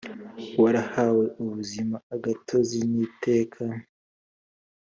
[0.61, 3.61] warahawe ubuzima gatozi n iteka